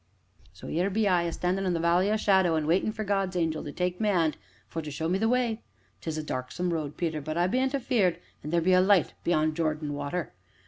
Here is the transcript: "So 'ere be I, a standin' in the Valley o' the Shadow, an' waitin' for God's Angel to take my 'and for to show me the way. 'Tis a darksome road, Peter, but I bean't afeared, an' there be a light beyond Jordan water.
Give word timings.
"So 0.51 0.67
'ere 0.67 0.89
be 0.89 1.07
I, 1.07 1.21
a 1.25 1.31
standin' 1.31 1.63
in 1.63 1.73
the 1.73 1.79
Valley 1.79 2.09
o' 2.09 2.13
the 2.13 2.17
Shadow, 2.17 2.55
an' 2.57 2.65
waitin' 2.65 2.91
for 2.91 3.03
God's 3.03 3.35
Angel 3.35 3.63
to 3.63 3.71
take 3.71 4.01
my 4.01 4.07
'and 4.07 4.35
for 4.67 4.81
to 4.81 4.89
show 4.89 5.07
me 5.07 5.19
the 5.19 5.29
way. 5.29 5.61
'Tis 6.01 6.17
a 6.17 6.23
darksome 6.23 6.73
road, 6.73 6.97
Peter, 6.97 7.21
but 7.21 7.37
I 7.37 7.45
bean't 7.45 7.75
afeared, 7.75 8.17
an' 8.43 8.49
there 8.49 8.61
be 8.61 8.73
a 8.73 8.81
light 8.81 9.13
beyond 9.23 9.55
Jordan 9.55 9.93
water. 9.93 10.33